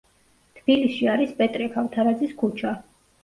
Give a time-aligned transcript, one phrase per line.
[0.59, 2.73] თბილისში არის პეტრე ქავთარაძის ქუჩა.